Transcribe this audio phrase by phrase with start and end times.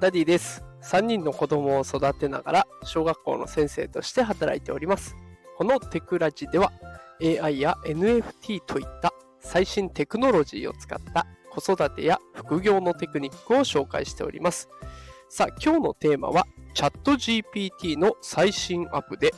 [0.00, 0.62] ダディです。
[0.82, 5.16] 3人の子供を育てながら小学校の先生として働いております。
[5.56, 6.72] このテクラジでは
[7.20, 14.68] AI や NFT といった最新テクノロジーを使った子育てや副業のテクニックを紹介しております。
[15.28, 16.44] さあ、今日のテーマは
[16.74, 19.34] チャット GPT の最新アップで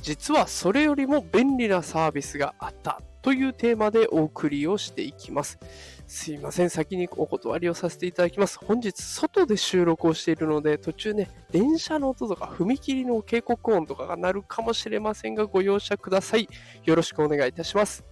[0.00, 5.58] 実はそれよりも便利なサービスがあったというテーマでお送りをしていきます。
[6.06, 6.70] すいません。
[6.70, 8.58] 先にお断りをさせていただきます。
[8.58, 16.48] 本日、外で収録をしているので、途中ね、電車の音とか踏切の警告音とかが鳴るかもしれませんが、ご容赦ください。
[16.84, 18.04] よろしくお願いいたします。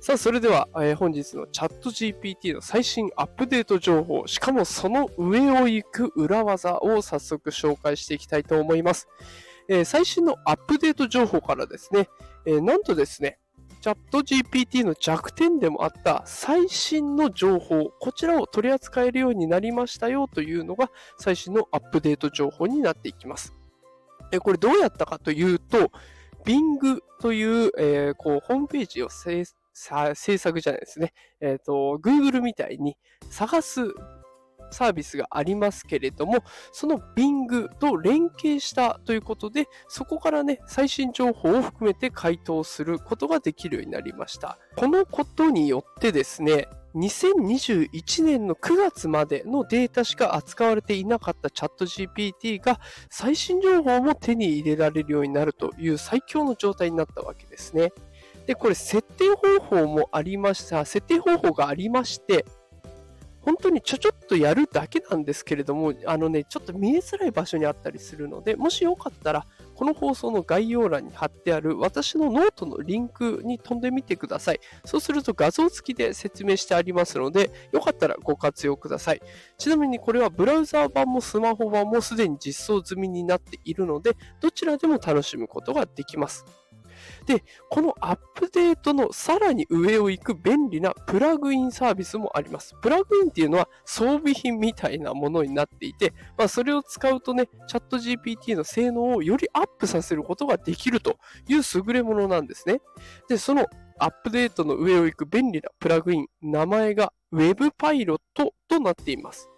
[0.00, 9.08] さあ、それでは、えー、本日のチャット GPT の最新アップデート情報、しかもその上を行く裏技を早速紹介していきたいと思います。
[9.68, 12.08] えー、最新のアップデート情報からですね、
[12.44, 13.38] えー、なんとですね、
[13.86, 23.54] チャット GPT の弱点でもあった最新の情報、こちらを取り扱えるようになりましたよというのが最新のアップデート情報になっていきます。
[24.40, 25.92] これどうやったかというと、
[26.44, 29.44] Bing という、えー、こうホームページを制
[30.36, 31.12] 作じゃないですね。
[31.40, 32.96] え、ー、と、Google みたいに
[33.30, 33.94] 探す
[34.76, 44.58] サービスがありますけれども、その Bing と連携したということで、そこからね、最新情報を含めて回答することができるようになりました。
[44.76, 52.80] このことによってですね、2021年の9月までのデータしか扱われていなかったチャット GPT が
[53.10, 57.92] 最新情報も手に入れられるようになるという最強の状態になったわけですね。
[58.46, 62.46] で、これ設定方法もありました、設定方法がありまして、
[63.46, 74.60] 本当にちょちょっとやるだけなんですけれども、あのね、ちょっと見えづらい場所にあったりするので、もしよかったら、この放送の概要欄に貼ってある私のノートのリンクに飛んでみてください。
[74.84, 79.22] そうすると画像付きで説明してありますので、よかったらご活用ください。
[79.58, 86.44] ちなみにこれはブラウザー版もスマホ版もすでに実装済みになっているので、どちらでも楽しむことができます。
[87.26, 92.74] で、このアップデートのさらに上を行く便利なプラグインサービスもあります。
[92.80, 101.18] プラグインっていうのは装備品みたいなものになっていて、まあ、それを使うとね、チャット GPT の性能をよりアップさせることができると
[101.48, 102.80] いう優れものなんですね。
[103.28, 103.66] で、その
[103.98, 109.48] アップデートの上を行く便利なプラグイン、名前が Web パイロットとなっています。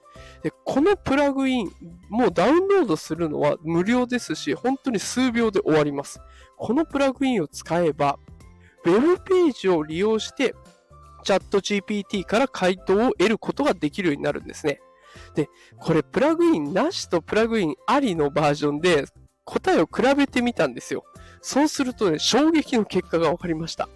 [0.42, 1.72] で、このプラグイン、
[2.08, 6.20] もうダウンロードするのは無料ですし、本当に数秒で終わります。
[6.56, 8.18] このプラグインを使えば、
[8.84, 10.54] ウェブページを利用して、
[11.24, 14.80] チャット GPT から回答を得ることができるようになるんですね。
[15.34, 19.04] で、これプラグインなしとプラグインありのバージョンで
[19.44, 21.04] 答えを比べてみたんですよ。
[21.40, 23.88] そうするとね、衝撃の結果が分かりました。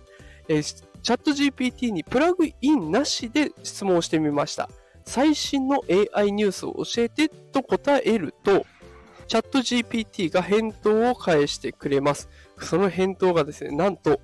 [0.49, 0.63] えー、
[1.03, 4.69] チャット GPT にプラグインなしで質問してみました。
[5.05, 5.83] 最新の
[6.15, 8.65] AI ニュースを教えてと答えると、
[9.27, 12.29] チャット GPT が返答を返してくれます。
[12.59, 14.21] その返答がですね、なんと、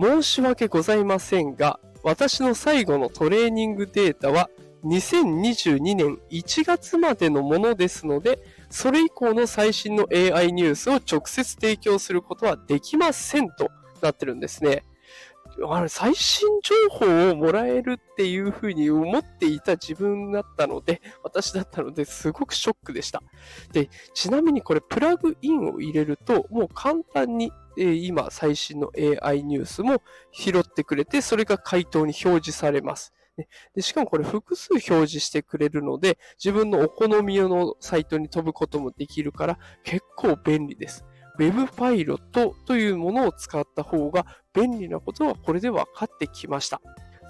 [0.00, 4.48] 申し訳ございませんが、私の最後のトレーニングデータは
[4.84, 8.38] 2022年1月までのものですので、
[8.70, 14.84] それ以降の最新の AI ニュースを直接提供することはできませんとなってるんですね。
[15.66, 23.22] あれ、最新情報をもらえるっていうふうに思っていた自分だったので、私だったのですごくショックでした。
[23.72, 28.90] で、ちなみにこれプラグインを入れると、もう簡単に、えー、今最新の
[29.22, 30.02] AI ニュースも
[30.32, 33.12] 拾ってくれて、それが回答に表示されます。
[33.74, 41.04] でしかもこれ複数表示してくれるので、自分のお好みのサイトに飛ぶこともできるから結構便利です。
[41.38, 46.80] Web パイロットというものを使った方が便利なことはこれで分かってきました。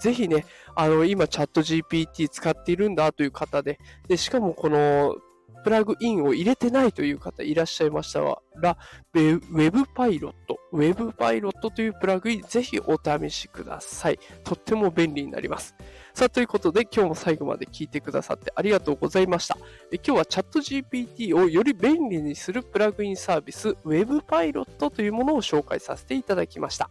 [0.00, 0.46] ぜひね、
[0.76, 5.16] あの、今チャット GPT 使っているんだという方で、で、しかもこの
[5.64, 8.78] プラグインを入れてないという方いらっしゃいましたら、
[9.12, 14.18] Web パイロット、Web パイロットというプラグイン、ぜひお試しください。
[14.44, 15.74] とっても便利になります。
[16.18, 19.56] さあ、ということで今日も最後まで聞いてくださってありがとうございました。
[19.92, 26.90] 今日はチャット GPT をより便利にするプラグインサービス Web パイロットというものを紹介させていただきました。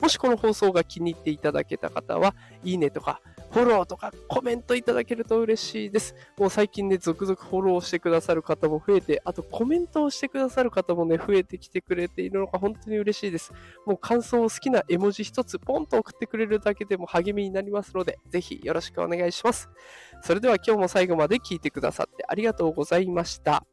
[0.00, 2.34] もしこの放送が気に入っていただけた方は、
[2.64, 3.20] いいねとか
[3.50, 6.14] フォローとかコメントいただけると嬉しいです。
[6.36, 13.52] もう最近ね、続々フォローしてくださる方も増えて、あとコメントをしてくださる方もね、増えてきてくれているのが本当に嬉しいです。
[13.86, 19.70] もう感想を好きな絵文字一つポンと送ってくれるだけでも励みになりますので、ぜひよろしくお願いします。
[20.22, 23.64] それでは今日も最後まで聞いてくださってありがとうございました。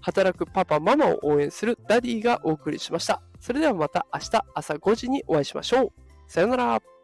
[0.00, 3.27] 働くパパ、ママを応援するダディがお送りしました。
[3.40, 5.92] それではまた明日朝5時にお会いしましょう。
[6.26, 6.97] さようなら。